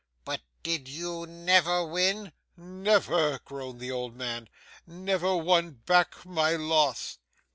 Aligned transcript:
'But 0.25 0.41
did 0.63 0.87
you 0.89 1.27
never 1.27 1.85
win?' 1.85 2.31
'Never!' 2.57 3.37
groaned 3.45 3.79
the 3.79 3.91
old 3.91 4.15
man. 4.15 4.49
'Never 4.87 5.37
won 5.37 5.81
back 5.85 6.25
my 6.25 6.55
loss! 6.55 7.19